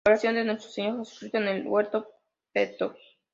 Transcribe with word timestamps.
Oración 0.07 0.33
de 0.33 0.43
Nuestro 0.43 0.71
Señor 0.71 0.97
Jesucristo 0.97 1.37
en 1.37 1.47
el 1.47 1.67
Huerto- 1.67 2.09
Pto. 2.53 2.95